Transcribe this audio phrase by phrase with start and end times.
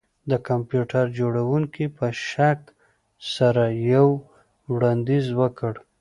[0.29, 2.59] د کمپیوټر جوړونکي په شک
[3.35, 3.63] سره
[3.93, 4.07] یو
[4.73, 5.73] وړاندیز وکړ